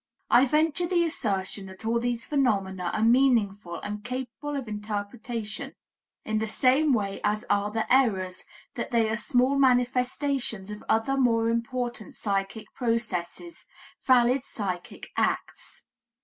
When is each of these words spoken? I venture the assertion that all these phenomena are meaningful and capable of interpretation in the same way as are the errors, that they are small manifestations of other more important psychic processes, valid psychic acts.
I 0.31 0.47
venture 0.47 0.87
the 0.87 1.03
assertion 1.03 1.67
that 1.67 1.85
all 1.85 1.99
these 1.99 2.25
phenomena 2.25 2.89
are 2.91 3.03
meaningful 3.03 3.75
and 3.81 4.03
capable 4.03 4.55
of 4.55 4.67
interpretation 4.67 5.75
in 6.25 6.39
the 6.39 6.47
same 6.47 6.91
way 6.91 7.21
as 7.23 7.45
are 7.51 7.69
the 7.69 7.85
errors, 7.93 8.43
that 8.73 8.89
they 8.89 9.07
are 9.11 9.15
small 9.15 9.59
manifestations 9.59 10.71
of 10.71 10.83
other 10.89 11.17
more 11.17 11.49
important 11.51 12.15
psychic 12.15 12.73
processes, 12.73 13.67
valid 14.03 14.43
psychic 14.43 15.09
acts. 15.17 15.83